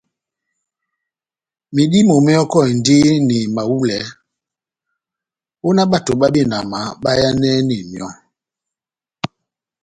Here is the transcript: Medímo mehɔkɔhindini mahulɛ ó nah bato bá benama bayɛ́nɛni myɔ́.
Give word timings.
Medímo 1.75 2.15
mehɔkɔhindini 2.25 3.39
mahulɛ 3.55 3.97
ó 5.65 5.69
nah 5.75 5.89
bato 5.91 6.11
bá 6.19 6.27
benama 6.33 6.79
bayɛ́nɛni 7.03 7.77
myɔ́. 7.91 8.11